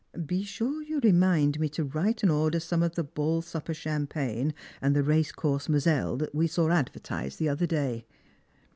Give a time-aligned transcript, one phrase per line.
[0.25, 4.51] Be sure you remind me to write and order some of the Ball supper Champagne
[4.81, 8.07] and the Racecourse Moselle we saw advertised the other day."